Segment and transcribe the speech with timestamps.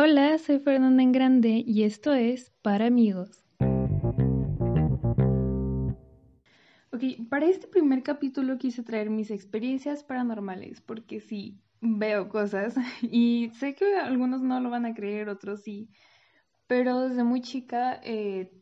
[0.00, 3.44] Hola, soy Fernanda en Grande y esto es Para Amigos.
[6.92, 13.50] Ok, para este primer capítulo quise traer mis experiencias paranormales, porque sí, veo cosas y
[13.58, 15.90] sé que algunos no lo van a creer, otros sí,
[16.68, 18.52] pero desde muy chica eh,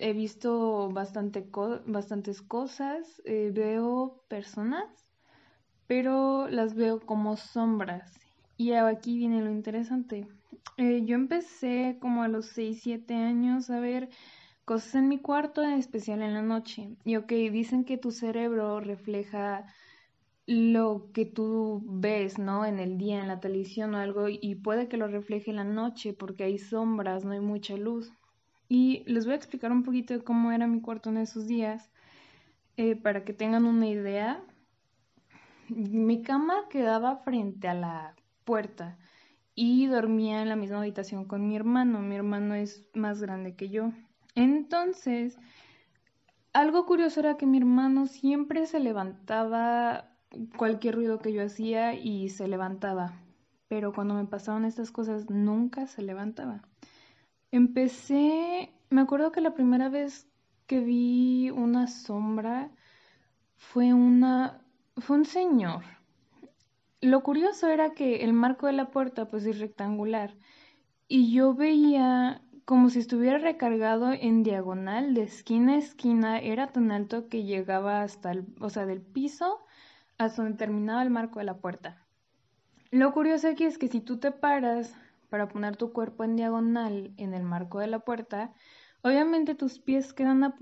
[0.00, 1.48] he visto bastante
[1.86, 5.12] bastantes cosas, eh, veo personas,
[5.86, 8.12] pero las veo como sombras.
[8.56, 10.26] Y aquí viene lo interesante.
[10.76, 14.10] Eh, yo empecé como a los 6, 7 años a ver
[14.64, 16.96] cosas en mi cuarto, en especial en la noche.
[17.04, 19.64] Y ok, dicen que tu cerebro refleja
[20.46, 22.66] lo que tú ves, ¿no?
[22.66, 25.64] En el día, en la televisión o algo, y puede que lo refleje en la
[25.64, 28.12] noche porque hay sombras, no hay mucha luz.
[28.68, 31.90] Y les voy a explicar un poquito de cómo era mi cuarto en esos días,
[32.76, 34.44] eh, para que tengan una idea.
[35.68, 38.14] Mi cama quedaba frente a la
[38.44, 38.98] puerta
[39.56, 42.00] y dormía en la misma habitación con mi hermano.
[42.00, 43.90] Mi hermano es más grande que yo.
[44.34, 45.38] Entonces,
[46.52, 50.12] algo curioso era que mi hermano siempre se levantaba
[50.56, 53.14] cualquier ruido que yo hacía y se levantaba.
[53.68, 56.62] Pero cuando me pasaban estas cosas nunca se levantaba.
[57.50, 60.28] Empecé, me acuerdo que la primera vez
[60.66, 62.70] que vi una sombra
[63.56, 64.60] fue una,
[64.98, 65.82] fue un señor
[67.00, 70.36] lo curioso era que el marco de la puerta pues es rectangular
[71.08, 76.90] y yo veía como si estuviera recargado en diagonal de esquina a esquina, era tan
[76.90, 79.64] alto que llegaba hasta el, o sea, del piso
[80.18, 82.04] hasta donde terminaba el marco de la puerta.
[82.90, 84.96] Lo curioso aquí es que si tú te paras
[85.30, 88.52] para poner tu cuerpo en diagonal en el marco de la puerta,
[89.02, 90.54] obviamente tus pies quedan,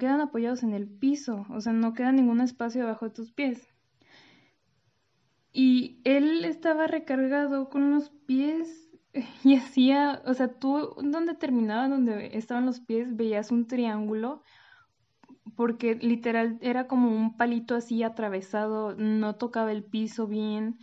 [0.00, 3.75] quedan apoyados en el piso, o sea, no queda ningún espacio debajo de tus pies.
[5.58, 8.90] Y él estaba recargado con los pies
[9.42, 14.42] y hacía, o sea, tú donde terminaba, donde estaban los pies, veías un triángulo,
[15.56, 20.78] porque literal era como un palito así atravesado, no tocaba el piso bien.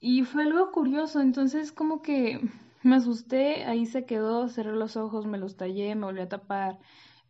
[0.00, 2.40] Y fue algo curioso, entonces como que
[2.82, 6.78] me asusté, ahí se quedó, cerré los ojos, me los tallé, me volví a tapar.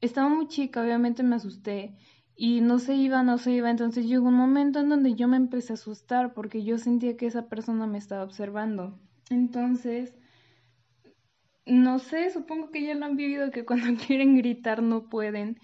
[0.00, 1.96] Estaba muy chica, obviamente me asusté
[2.42, 3.68] y no se iba, no se iba.
[3.68, 7.26] Entonces llegó un momento en donde yo me empecé a asustar porque yo sentía que
[7.26, 8.98] esa persona me estaba observando.
[9.28, 10.16] Entonces,
[11.66, 15.60] no sé, supongo que ya lo han vivido que cuando quieren gritar no pueden.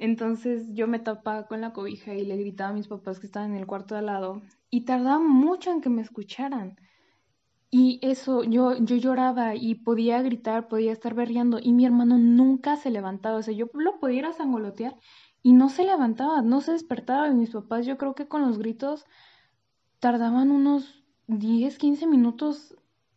[0.00, 3.52] Entonces yo me tapaba con la cobija y le gritaba a mis papás que estaban
[3.52, 6.76] en el cuarto de al lado y tardaba mucho en que me escucharan.
[7.70, 12.76] Y eso, yo, yo lloraba y podía gritar, podía estar berreando y mi hermano nunca
[12.76, 13.36] se levantaba.
[13.36, 14.96] O sea, yo lo podía ir a sangolotear
[15.46, 17.28] y no se levantaba, no se despertaba.
[17.28, 19.06] Y mis papás, yo creo que con los gritos
[20.00, 22.74] tardaban unos 10, 15 minutos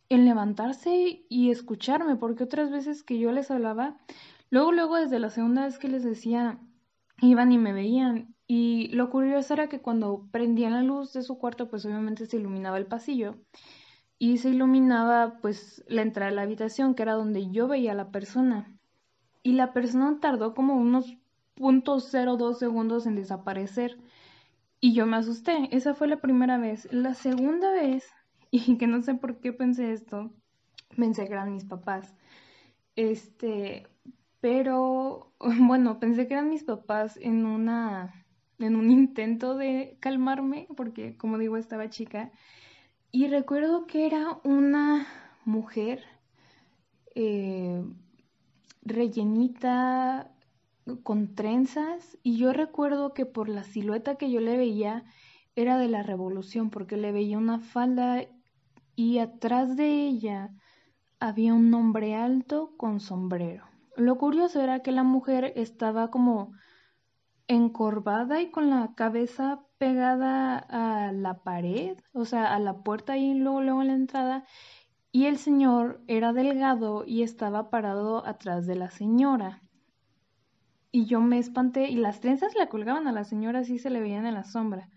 [0.08, 3.96] en levantarse y escucharme, porque otras veces que yo les hablaba,
[4.48, 6.60] luego, luego desde la segunda vez que les decía,
[7.20, 8.36] iban y me veían.
[8.46, 12.36] Y lo curioso era que cuando prendían la luz de su cuarto, pues obviamente se
[12.36, 13.38] iluminaba el pasillo
[14.20, 17.96] y se iluminaba pues la entrada de la habitación, que era donde yo veía a
[17.96, 18.78] la persona.
[19.42, 21.16] Y la persona tardó como unos
[21.60, 23.98] .02 segundos en desaparecer.
[24.80, 25.68] Y yo me asusté.
[25.70, 26.92] Esa fue la primera vez.
[26.92, 28.10] La segunda vez,
[28.50, 30.32] y que no sé por qué pensé esto,
[30.96, 32.14] pensé que eran mis papás.
[32.96, 33.86] Este,
[34.40, 38.14] pero bueno, pensé que eran mis papás en una
[38.58, 42.30] en un intento de calmarme, porque como digo, estaba chica.
[43.10, 45.06] Y recuerdo que era una
[45.44, 46.04] mujer
[47.14, 47.82] eh,
[48.82, 50.30] rellenita,
[51.02, 55.04] con trenzas y yo recuerdo que por la silueta que yo le veía
[55.54, 58.24] era de la revolución porque le veía una falda
[58.96, 60.50] y atrás de ella
[61.18, 63.64] había un hombre alto con sombrero.
[63.96, 66.52] Lo curioso era que la mujer estaba como
[67.48, 73.34] encorvada y con la cabeza pegada a la pared, o sea, a la puerta y
[73.34, 74.44] luego, luego en la entrada,
[75.12, 79.62] y el señor era delgado y estaba parado atrás de la señora.
[80.92, 84.00] Y yo me espanté y las trenzas le colgaban a la señora, así se le
[84.00, 84.88] veían en la sombra.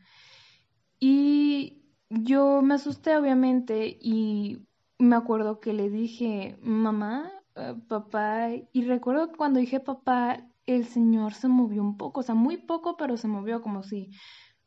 [1.00, 4.66] Y yo me asusté, obviamente, y
[5.00, 10.86] me acuerdo que le dije, mamá, eh, papá, y recuerdo que cuando dije papá, el
[10.86, 14.12] señor se movió un poco, o sea, muy poco, pero se movió como si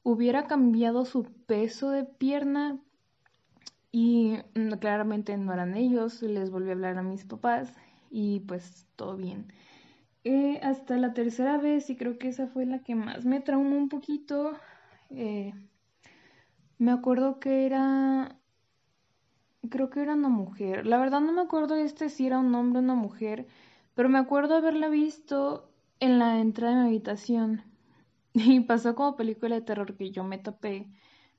[0.02, 2.78] hubiera cambiado su peso de pierna.
[3.90, 7.72] Y mm, claramente no eran ellos, les volví a hablar a mis papás
[8.10, 9.52] y pues todo bien.
[10.62, 13.88] Hasta la tercera vez, y creo que esa fue la que más me traumó un
[13.88, 14.52] poquito.
[15.10, 15.52] Eh,
[16.78, 18.40] me acuerdo que era
[19.70, 20.86] creo que era una mujer.
[20.86, 23.46] La verdad no me acuerdo este si era un hombre o una mujer,
[23.94, 25.70] pero me acuerdo haberla visto
[26.00, 27.62] en la entrada de mi habitación.
[28.34, 30.88] Y pasó como película de terror que yo me tapé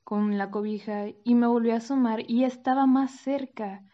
[0.04, 3.86] con la cobija y me volví a asomar y estaba más cerca.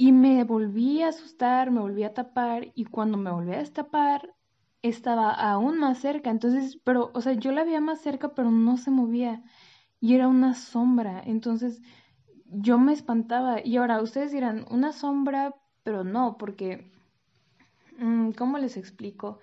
[0.00, 4.34] Y me volví a asustar, me volví a tapar y cuando me volví a destapar
[4.80, 6.30] estaba aún más cerca.
[6.30, 9.42] Entonces, pero, o sea, yo la veía más cerca, pero no se movía
[10.00, 11.22] y era una sombra.
[11.26, 11.82] Entonces,
[12.46, 13.60] yo me espantaba.
[13.62, 16.90] Y ahora, ustedes dirán, una sombra, pero no, porque,
[17.98, 19.38] mm, ¿cómo les explico?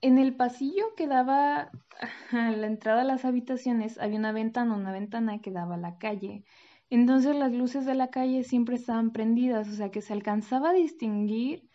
[0.00, 1.70] En el pasillo que daba
[2.32, 5.98] a la entrada a las habitaciones había una ventana, una ventana que daba a la
[5.98, 6.44] calle.
[6.94, 10.74] Entonces las luces de la calle siempre estaban prendidas, o sea que se alcanzaba a
[10.74, 11.68] distinguir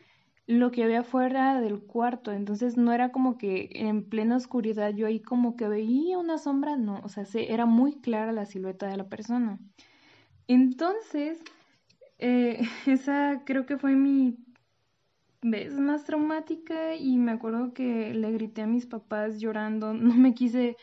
[0.48, 2.31] lo que había fuera del cuarto.
[2.31, 6.77] Entonces no era como que en plena oscuridad yo ahí como que veía una sombra,
[6.77, 9.60] no, o sea, se, era muy clara la silueta de la persona.
[10.48, 11.44] Entonces,
[12.18, 14.38] eh, esa creo que fue mi
[15.42, 20.33] vez más traumática y me acuerdo que le grité a mis papás llorando, no me
[20.33, 20.77] quise,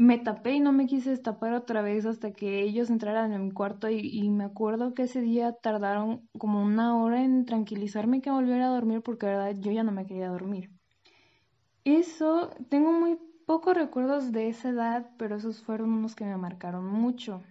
[0.00, 3.50] me tapé y no me quise destapar otra vez hasta que ellos entraran en mi
[3.50, 8.68] cuarto y, me acuerdo que ese día tardaron como una hora en tranquilizarme que volviera
[8.68, 10.70] a dormir porque la verdad yo ya no me quería dormir.
[11.84, 16.86] Eso, tengo muy pocos recuerdos de esa edad, pero esos fueron unos que me marcaron
[16.86, 17.42] mucho.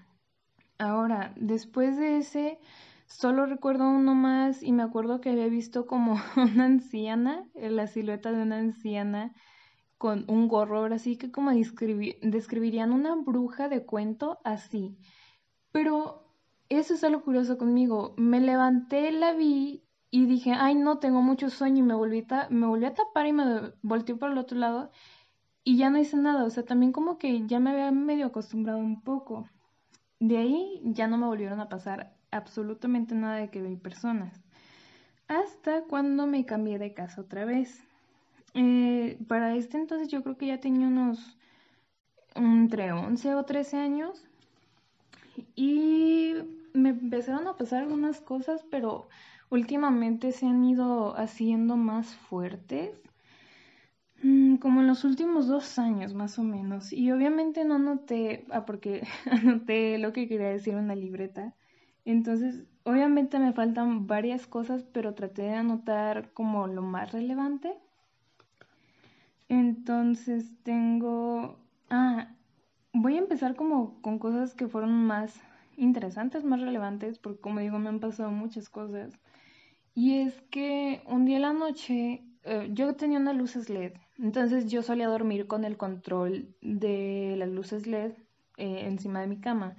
[0.79, 2.59] Ahora, después de ese,
[3.05, 8.31] Solo recuerdo uno más y me acuerdo que había visto como una anciana, la silueta
[8.31, 9.33] de una anciana
[9.99, 14.97] con un gorro, ahora sí que como describirían una bruja de cuento así.
[15.73, 16.23] Pero
[16.69, 18.15] eso es algo curioso conmigo.
[18.17, 22.65] Me levanté, la vi y dije, ay no, tengo mucho sueño y me volví, me
[22.65, 24.89] volví a tapar y me volteé por el otro lado
[25.65, 26.45] y ya no hice nada.
[26.45, 29.49] O sea, también como que ya me había medio acostumbrado un poco.
[30.19, 34.41] De ahí ya no me volvieron a pasar absolutamente nada de que vi personas.
[35.27, 37.88] Hasta cuando me cambié de casa otra vez.
[38.53, 41.37] Eh, para este entonces yo creo que ya tenía unos
[42.35, 44.23] entre 11 o 13 años.
[45.55, 46.33] Y
[46.73, 49.07] me empezaron a pasar algunas cosas, pero
[49.49, 52.91] últimamente se han ido haciendo más fuertes.
[54.21, 56.91] Mm, como en los últimos dos años más o menos.
[56.93, 61.55] Y obviamente no anoté, ah, porque anoté lo que quería decir en una libreta.
[62.05, 67.77] Entonces, obviamente me faltan varias cosas, pero traté de anotar como lo más relevante.
[69.49, 71.59] Entonces tengo...
[71.89, 72.35] Ah,
[72.93, 75.41] voy a empezar como con cosas que fueron más
[75.75, 79.19] interesantes, más relevantes, porque como digo, me han pasado muchas cosas.
[79.93, 84.71] Y es que un día en la noche eh, yo tenía unas luces LED, entonces
[84.71, 88.13] yo solía dormir con el control de las luces LED
[88.57, 89.75] eh, encima de mi cama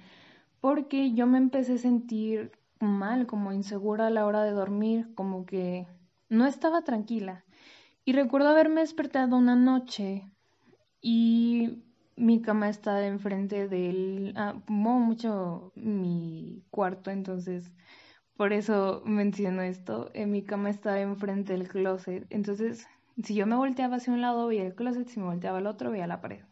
[0.61, 5.45] porque yo me empecé a sentir mal, como insegura a la hora de dormir, como
[5.45, 5.87] que
[6.29, 7.43] no estaba tranquila.
[8.05, 10.31] Y recuerdo haberme despertado una noche
[11.01, 11.83] y
[12.15, 17.71] mi cama estaba enfrente del, ah, mucho mi cuarto, entonces
[18.35, 22.87] por eso menciono esto, en mi cama estaba enfrente del closet, entonces
[23.23, 25.91] si yo me volteaba hacia un lado veía el closet, si me volteaba al otro
[25.91, 26.43] veía la pared.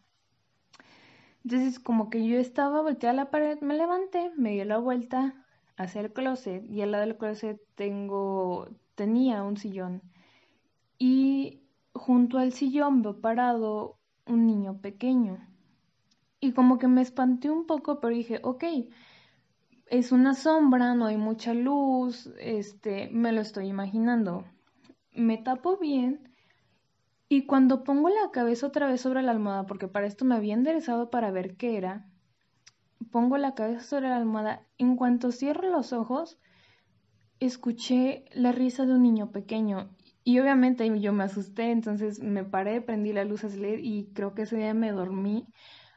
[1.44, 5.46] Entonces, como que yo estaba volteada a la pared, me levanté, me dio la vuelta
[5.76, 10.02] hacia el closet y al lado del closet tengo, tenía un sillón.
[11.00, 11.64] Y
[11.94, 15.38] junto al sillón veo parado un niño pequeño.
[16.38, 18.64] Y como que me espanté un poco, pero dije, ok,
[19.86, 24.44] es una sombra, no hay mucha luz, este, me lo estoy imaginando.
[25.12, 26.30] Me tapo bien
[27.32, 30.52] y cuando pongo la cabeza otra vez sobre la almohada, porque para esto me había
[30.52, 32.04] enderezado para ver qué era,
[33.12, 36.38] pongo la cabeza sobre la almohada, en cuanto cierro los ojos,
[37.38, 39.90] escuché la risa de un niño pequeño.
[40.22, 44.42] Y obviamente yo me asusté, entonces me paré, prendí la luz LED y creo que
[44.42, 45.46] ese día me dormí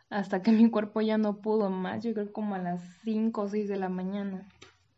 [0.09, 3.49] hasta que mi cuerpo ya no pudo más, yo creo como a las 5 o
[3.49, 4.47] 6 de la mañana.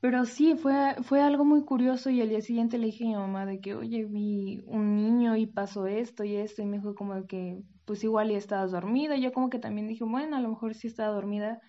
[0.02, 3.16] Pero sí, fue, fue algo muy curioso y al día siguiente le dije a mi
[3.16, 6.94] mamá de que, oye, vi un niño y pasó esto y esto y me dijo
[6.94, 9.16] como que, pues igual ya estabas dormida.
[9.18, 11.60] Yo como que también dije, bueno, a lo mejor sí estaba dormida.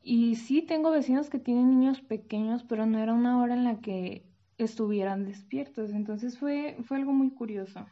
[0.00, 3.80] Y sí, tengo vecinos que tienen niños pequeños, pero no era una hora en la
[3.80, 4.24] que
[4.58, 5.90] estuvieran despiertos.
[5.92, 7.86] Entonces fue, fue algo muy curioso.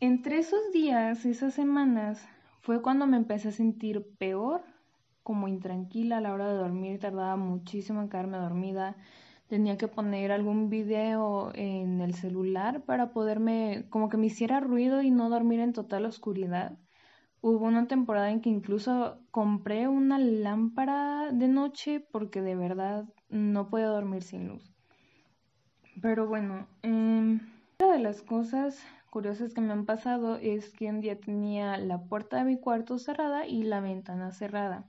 [0.00, 2.26] Entre esos días, esas semanas,
[2.60, 4.62] fue cuando me empecé a sentir peor
[5.22, 8.96] como intranquila a la hora de dormir, tardaba muchísimo en quedarme dormida.
[9.48, 15.02] Tenía que poner algún video en el celular para poderme, como que me hiciera ruido
[15.02, 16.78] y no dormir en total oscuridad,
[17.42, 23.70] Hubo una temporada en que incluso compré una lámpara de noche porque de verdad no
[23.70, 24.74] podía dormir sin luz.
[26.00, 27.40] Pero bueno, em,
[27.78, 32.04] una de las cosas curiosas que me han pasado es que un día tenía la
[32.04, 34.86] puerta de mi cuarto cerrada y la ventana cerrada.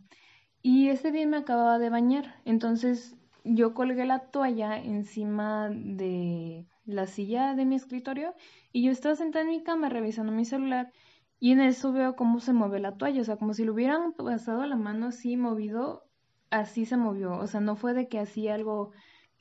[0.62, 7.08] Y ese día me acababa de bañar, entonces yo colgué la toalla encima de la
[7.08, 8.36] silla de mi escritorio
[8.72, 10.92] y yo estaba sentada en mi cama revisando mi celular
[11.40, 14.14] y en eso veo cómo se mueve la toalla, o sea, como si le hubieran
[14.14, 16.04] pasado la mano así movido,
[16.52, 18.92] así se movió, o sea, no fue de que hacía algo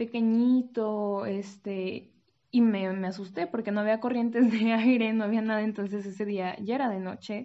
[0.00, 2.10] pequeñito, este,
[2.50, 6.56] y me, asusté porque no había corrientes de aire, no había nada, entonces ese día
[6.58, 7.44] ya era de noche.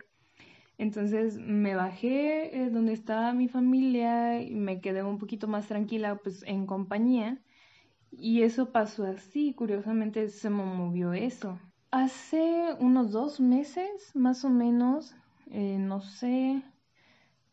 [0.77, 6.15] Entonces me bajé eh, donde estaba mi familia y me quedé un poquito más tranquila
[6.15, 7.41] pues en compañía.
[8.09, 11.59] Y eso pasó así, curiosamente se me movió eso.
[11.91, 15.13] Hace unos dos meses, más o menos,
[15.51, 16.63] eh, no sé,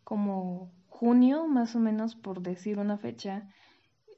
[0.04, 3.48] como junio, más o menos, por decir una fecha,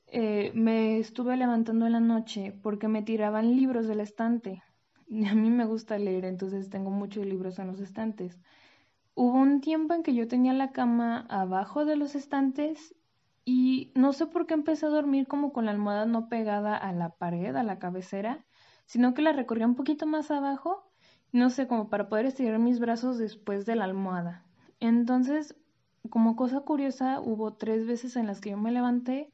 [0.06, 4.62] eh, me estuve levantando en la noche porque me tiraban libros del estante.
[5.06, 8.40] Y a mí me gusta leer, entonces tengo muchos libros en los estantes.
[9.14, 12.94] Hubo un tiempo en que yo tenía la cama abajo de los estantes
[13.44, 16.92] y no sé por qué empecé a dormir como con la almohada no pegada a
[16.92, 18.44] la pared, a la cabecera,
[18.86, 20.90] sino que la recorría un poquito más abajo,
[21.32, 24.44] no sé, como para poder estirar mis brazos después de la almohada.
[24.80, 25.54] Entonces,
[26.10, 29.32] como cosa curiosa, hubo tres veces en las que yo me levanté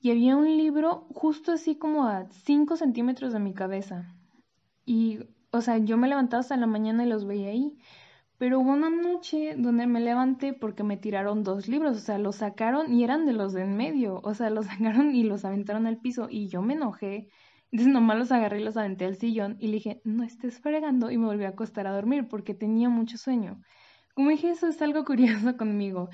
[0.00, 4.14] y había un libro justo así como a 5 centímetros de mi cabeza.
[4.86, 7.78] Y, o sea, yo me levantaba hasta la mañana y los veía ahí.
[8.38, 12.36] Pero hubo una noche donde me levanté porque me tiraron dos libros, o sea, los
[12.36, 15.86] sacaron y eran de los de en medio, o sea, los sacaron y los aventaron
[15.86, 17.28] al piso y yo me enojé
[17.72, 21.10] entonces nomás los agarré y los aventé al sillón y le dije, no estés fregando
[21.10, 23.60] y me volví a acostar a dormir porque tenía mucho sueño.
[24.14, 26.08] Como dije, eso es algo curioso conmigo.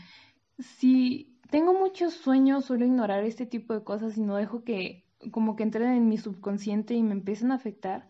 [0.59, 5.57] Si tengo mucho sueño, suelo ignorar este tipo de cosas y no dejo que como
[5.57, 8.09] que entren en mi subconsciente y me empiecen a afectar.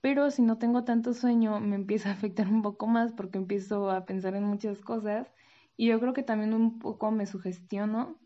[0.00, 3.90] Pero si no tengo tanto sueño, me empieza a afectar un poco más porque empiezo
[3.90, 5.32] a pensar en muchas cosas.
[5.76, 8.18] Y yo creo que también un poco me sugestiono.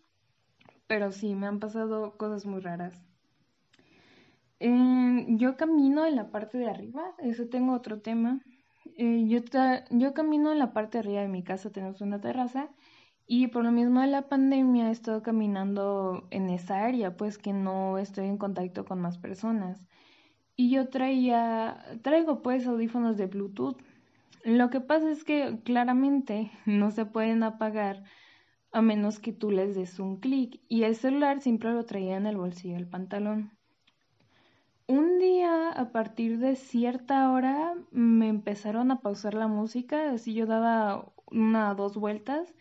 [0.87, 3.01] Pero sí, me han pasado cosas muy raras.
[4.61, 8.41] Eh, yo camino en la parte de arriba, eso tengo otro tema.
[8.97, 9.41] Eh, yo,
[9.91, 12.71] yo camino en la parte de arriba de mi casa, tenemos una terraza
[13.31, 17.53] y por lo mismo de la pandemia he estado caminando en esa área, pues que
[17.53, 19.85] no estoy en contacto con más personas.
[20.57, 23.77] Y yo traía, traigo pues audífonos de Bluetooth.
[24.45, 28.03] Lo que pasa es que claramente no se pueden apagar
[28.73, 32.27] a menos que tú les des un clic y el celular siempre lo traía en
[32.27, 33.53] el bolsillo del pantalón.
[34.87, 40.47] Un día, a partir de cierta hora, me empezaron a pausar la música, así yo
[40.47, 42.55] daba una o dos vueltas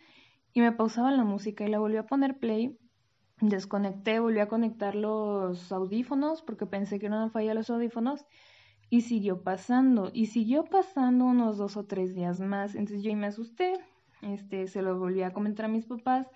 [0.52, 2.78] y me pausaba la música y la volví a poner play.
[3.40, 8.26] Desconecté, volví a conectar los audífonos porque pensé que era una falla los audífonos
[8.90, 12.74] y siguió pasando y siguió pasando unos dos o tres días más.
[12.74, 13.74] Entonces yo me asusté,
[14.22, 16.26] este, se lo volví a comentar a mis papás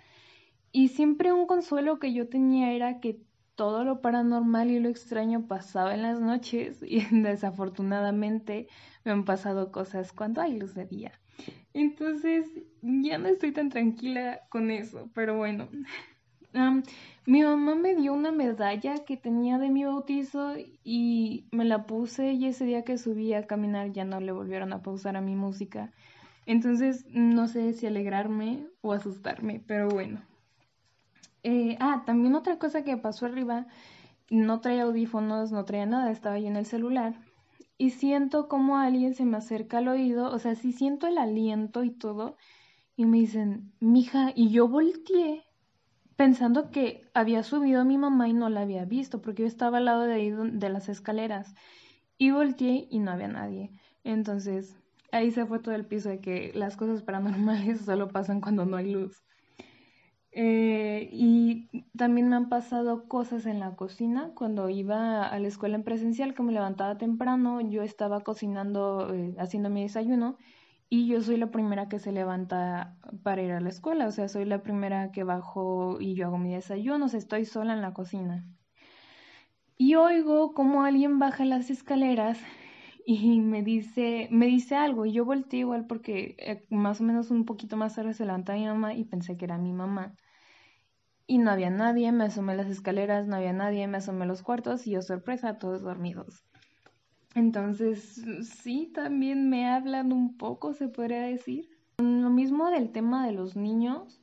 [0.70, 3.20] y siempre un consuelo que yo tenía era que
[3.54, 8.68] todo lo paranormal y lo extraño pasaba en las noches y desafortunadamente
[9.04, 11.21] me han pasado cosas cuando hay luz de día.
[11.74, 12.46] Entonces
[12.82, 15.68] ya no estoy tan tranquila con eso, pero bueno.
[17.26, 22.32] mi mamá me dio una medalla que tenía de mi bautizo y me la puse
[22.32, 25.34] y ese día que subí a caminar ya no le volvieron a pausar a mi
[25.34, 25.92] música.
[26.44, 30.20] Entonces no sé si alegrarme o asustarme, pero bueno.
[31.44, 33.66] Eh, ah, también otra cosa que pasó arriba,
[34.30, 37.14] no traía audífonos, no traía nada, estaba yo en el celular
[37.78, 41.84] y siento como alguien se me acerca al oído, o sea, sí siento el aliento
[41.84, 42.36] y todo,
[42.96, 45.44] y me dicen, mija, y yo volteé
[46.16, 49.86] pensando que había subido mi mamá y no la había visto, porque yo estaba al
[49.86, 51.54] lado de ahí de las escaleras,
[52.18, 53.72] y volteé y no había nadie.
[54.04, 54.76] Entonces,
[55.12, 58.76] ahí se fue todo el piso de que las cosas paranormales solo pasan cuando no
[58.76, 59.24] hay luz.
[60.34, 64.32] Eh, y también me han pasado cosas en la cocina.
[64.34, 69.34] Cuando iba a la escuela en presencial, que me levantaba temprano, yo estaba cocinando, eh,
[69.38, 70.38] haciendo mi desayuno
[70.88, 74.06] y yo soy la primera que se levanta para ir a la escuela.
[74.06, 77.06] O sea, soy la primera que bajo y yo hago mi desayuno.
[77.06, 78.44] O sea, estoy sola en la cocina.
[79.78, 82.38] Y oigo como alguien baja las escaleras
[83.06, 87.30] y me dice, me dice algo y yo volteé igual porque eh, más o menos
[87.30, 90.14] un poquito más tarde se levanta mi mamá y pensé que era mi mamá.
[91.26, 94.86] Y no había nadie, me asomé las escaleras, no había nadie, me asomé los cuartos
[94.86, 96.44] y yo sorpresa, todos dormidos.
[97.34, 101.70] Entonces, sí, también me hablan un poco, se podría decir.
[101.98, 104.20] Lo mismo del tema de los niños,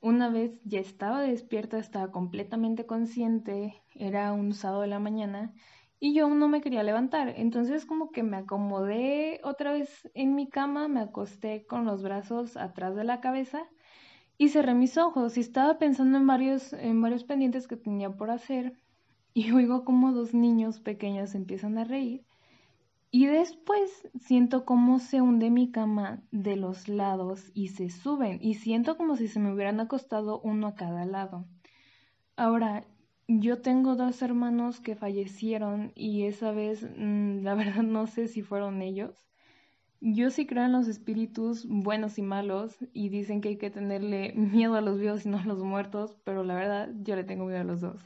[0.00, 5.54] una vez ya estaba despierta, estaba completamente consciente, era un sábado de la mañana
[6.04, 7.32] y yo no me quería levantar.
[7.36, 12.56] Entonces como que me acomodé otra vez en mi cama, me acosté con los brazos
[12.56, 13.68] atrás de la cabeza
[14.36, 18.32] y cerré mis ojos y estaba pensando en varios, en varios pendientes que tenía por
[18.32, 18.72] hacer
[19.32, 22.26] y oigo como dos niños pequeños empiezan a reír
[23.12, 28.54] y después siento cómo se hunde mi cama de los lados y se suben y
[28.54, 31.44] siento como si se me hubieran acostado uno a cada lado.
[32.34, 32.86] Ahora,
[33.28, 38.42] yo tengo dos hermanos que fallecieron y esa vez mm, la verdad no sé si
[38.42, 39.26] fueron ellos.
[40.00, 44.32] Yo sí creo en los espíritus buenos y malos y dicen que hay que tenerle
[44.36, 47.46] miedo a los vivos y no a los muertos, pero la verdad yo le tengo
[47.46, 48.02] miedo a los dos.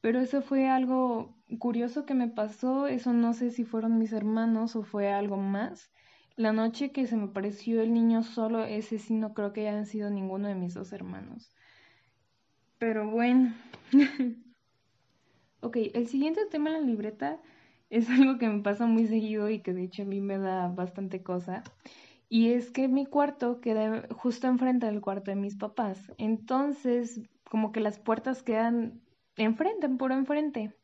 [0.00, 4.76] Pero eso fue algo curioso que me pasó, eso no sé si fueron mis hermanos
[4.76, 5.90] o fue algo más.
[6.36, 9.86] La noche que se me pareció el niño solo, ese sí no creo que hayan
[9.86, 11.52] sido ninguno de mis dos hermanos.
[12.78, 13.54] Pero bueno.
[15.60, 17.40] ok, el siguiente tema en la libreta
[17.90, 20.68] es algo que me pasa muy seguido y que de hecho a mí me da
[20.68, 21.62] bastante cosa.
[22.28, 26.12] Y es que mi cuarto queda justo enfrente del cuarto de mis papás.
[26.18, 29.00] Entonces, como que las puertas quedan
[29.36, 30.74] enfrente, por enfrente.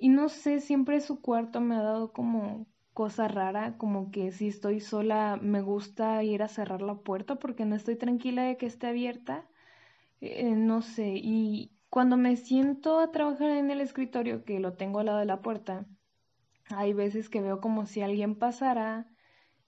[0.00, 4.48] Y no sé, siempre su cuarto me ha dado como cosa rara, como que si
[4.48, 8.66] estoy sola me gusta ir a cerrar la puerta porque no estoy tranquila de que
[8.66, 9.46] esté abierta.
[10.20, 15.00] Eh, no sé, y cuando me siento a trabajar en el escritorio, que lo tengo
[15.00, 15.86] al lado de la puerta,
[16.70, 19.06] hay veces que veo como si alguien pasara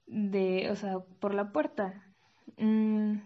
[0.06, 2.14] de, o sea, por la puerta.
[2.58, 3.18] Mm,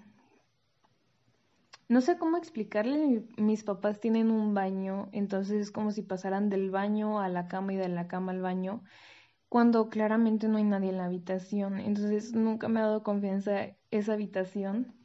[1.89, 6.71] no sé cómo explicarle, mis papás tienen un baño, entonces es como si pasaran del
[6.71, 8.83] baño a la cama y de la cama al baño,
[9.49, 11.79] cuando claramente no hay nadie en la habitación.
[11.81, 15.04] Entonces nunca me ha dado confianza esa habitación.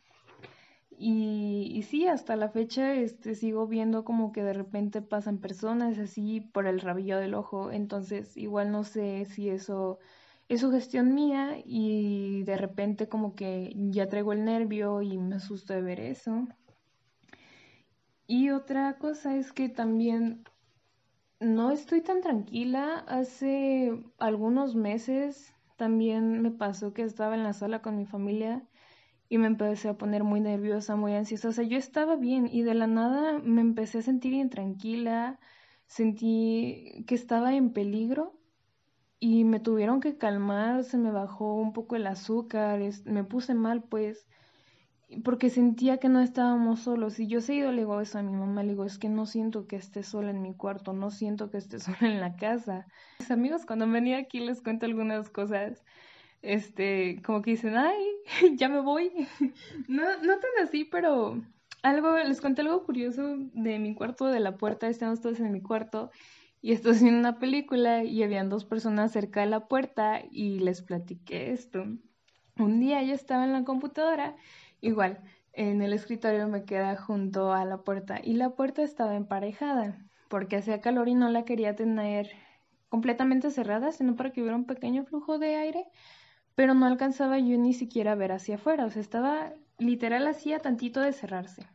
[1.01, 6.41] Y, sí, hasta la fecha este, sigo viendo como que de repente pasan personas así
[6.41, 10.00] por el rabillo del ojo, entonces igual no sé si eso
[10.50, 15.35] es su gestión mía y de repente como que ya traigo el nervio y me
[15.35, 16.50] asusto de ver eso.
[18.27, 20.44] Y otra cosa es que también
[21.40, 23.05] no estoy tan tranquila.
[23.07, 28.69] Hace algunos meses también me pasó que estaba en la sala con mi familia
[29.29, 31.50] y me empecé a poner muy nerviosa, muy ansiosa.
[31.50, 35.39] O sea, yo estaba bien y de la nada me empecé a sentir intranquila,
[35.85, 38.39] sentí que estaba en peligro
[39.20, 43.83] y me tuvieron que calmar, se me bajó un poco el azúcar, me puse mal
[43.83, 44.27] pues
[45.24, 47.20] porque sentía que no estábamos solos.
[47.20, 49.68] Y yo seguido le digo eso a mi mamá, le digo, es que no siento
[49.68, 52.87] que esté sola en mi cuarto, no siento que esté sola en la casa.
[53.20, 55.83] Mis amigos cuando venía aquí les cuento algunas cosas,
[56.42, 58.04] este, como que dicen, ay,
[58.56, 59.12] ya me voy.
[59.88, 61.42] no, no tan así, pero
[61.84, 65.62] algo, les conté algo curioso de mi cuarto, de la puerta, estamos todos en mi
[65.62, 66.12] cuarto.
[66.62, 70.82] Y estoy haciendo una película y habían dos personas cerca de la puerta y les
[70.82, 71.86] platiqué esto.
[72.58, 74.36] Un día yo estaba en la computadora
[74.82, 75.22] Igual,
[75.54, 79.98] en el escritorio me queda junto a la puerta y la puerta estaba emparejada
[80.30, 82.30] porque hacía calor y no la quería tener
[82.88, 85.86] completamente cerrada, sino para que hubiera un pequeño flujo de aire,
[86.59, 90.59] pero no alcanzaba yo ni siquiera a ver hacia afuera, o sea, estaba literal hacía
[90.59, 91.65] tantito de cerrarse.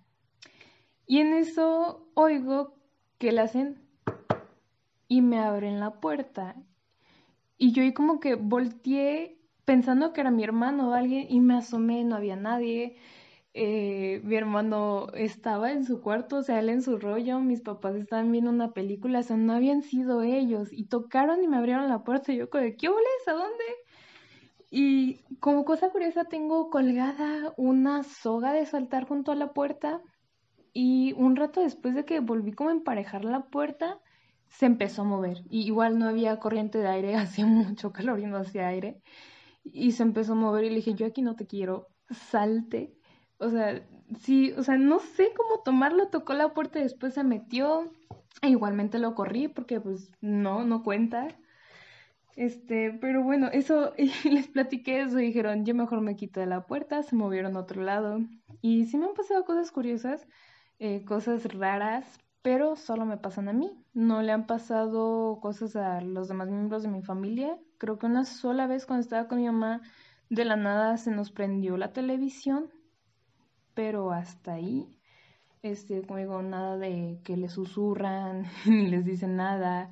[1.07, 2.75] Y en eso oigo
[3.17, 3.81] que le hacen
[5.09, 6.57] y me abren la puerta.
[7.57, 11.55] Y yo ahí como que volteé pensando que era mi hermano o alguien y me
[11.55, 12.99] asomé, no había nadie.
[13.55, 17.95] Eh, mi hermano estaba en su cuarto, o sea, él en su rollo, mis papás
[17.95, 21.89] estaban viendo una película, o sea, no habían sido ellos y tocaron y me abrieron
[21.89, 23.29] la puerta y yo como ¿qué oles?
[23.29, 23.65] ¿A dónde?
[24.77, 30.03] Y como cosa curiosa tengo colgada una soga de saltar junto a la puerta
[30.73, 34.01] y un rato después de que volví como a emparejar la puerta,
[34.49, 35.43] se empezó a mover.
[35.49, 39.01] Y igual no había corriente de aire, hacía mucho calor y no hacía aire
[39.65, 42.95] y se empezó a mover y le dije, yo aquí no te quiero, salte.
[43.39, 43.87] O sea,
[44.21, 47.91] sí, o sea, no sé cómo tomarlo, tocó la puerta y después se metió.
[48.43, 51.29] E igualmente lo corrí porque pues no, no cuenta.
[52.37, 56.67] Este, pero bueno, eso, y les platiqué eso dijeron, yo mejor me quito de la
[56.67, 58.19] puerta, se movieron a otro lado.
[58.61, 60.27] Y sí me han pasado cosas curiosas,
[60.79, 63.85] eh, cosas raras, pero solo me pasan a mí.
[63.93, 68.25] No le han pasado cosas a los demás miembros de mi familia, Creo que una
[68.25, 69.83] sola vez cuando estaba con mi mamá,
[70.31, 72.71] de la nada se nos prendió la televisión,
[73.75, 74.99] pero hasta ahí,
[75.63, 79.91] este, como digo, nada de que les susurran ni les dicen nada.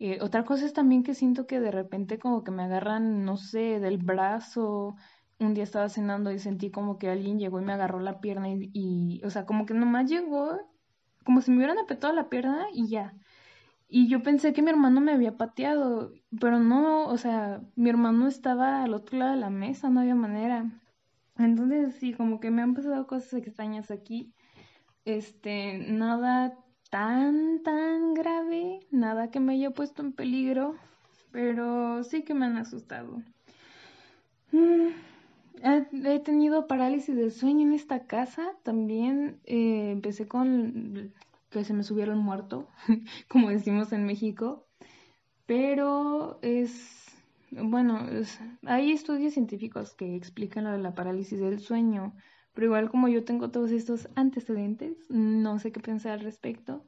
[0.00, 3.36] Eh, otra cosa es también que siento que de repente como que me agarran, no
[3.36, 4.96] sé, del brazo
[5.38, 8.48] un día estaba cenando y sentí como que alguien llegó y me agarró la pierna
[8.50, 10.58] y, o sea, como que nomás llegó,
[11.24, 13.14] como si me hubieran apretado la pierna y ya.
[13.88, 18.26] Y yo pensé que mi hermano me había pateado, pero no, o sea, mi hermano
[18.28, 20.70] estaba al otro lado de la mesa, no había manera.
[21.38, 24.34] Entonces, sí, como que me han pasado cosas extrañas aquí.
[25.04, 26.56] Este, nada
[26.90, 30.74] tan, tan grave, nada que me haya puesto en peligro,
[31.32, 33.22] pero sí que me han asustado.
[34.52, 34.88] Mm,
[36.04, 38.52] he tenido parálisis del sueño en esta casa.
[38.62, 41.12] También eh, empecé con
[41.50, 42.68] que se me subiera el muerto,
[43.28, 44.66] como decimos en México.
[45.46, 47.06] Pero es,
[47.50, 48.06] bueno,
[48.66, 52.14] hay estudios científicos que explican lo de la parálisis del sueño.
[52.54, 56.84] Pero igual como yo tengo todos estos antecedentes, no sé qué pensar al respecto.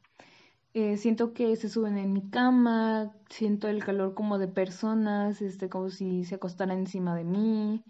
[0.74, 5.68] Eh, siento que se suben en mi cama, siento el calor como de personas, este,
[5.68, 7.84] como si se acostaran encima de mí,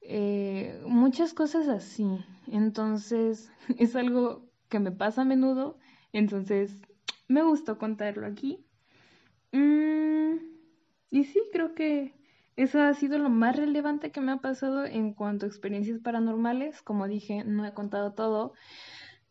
[0.00, 2.06] eh, muchas cosas así.
[2.48, 5.78] Entonces es algo que me pasa a menudo,
[6.12, 6.82] entonces
[7.28, 8.64] me gustó contarlo aquí.
[9.52, 10.36] Mm,
[11.10, 12.17] y sí, creo que
[12.58, 16.82] eso ha sido lo más relevante que me ha pasado en cuanto a experiencias paranormales.
[16.82, 18.52] Como dije, no he contado todo.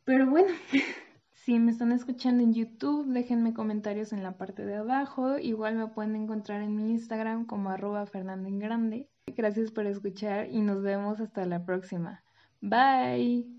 [0.06, 0.48] Pero bueno,
[1.34, 5.38] si me están escuchando en YouTube, déjenme comentarios en la parte de abajo.
[5.40, 9.10] Igual me pueden encontrar en mi Instagram como arroba Grande.
[9.26, 12.24] Gracias por escuchar y nos vemos hasta la próxima.
[12.62, 13.57] Bye.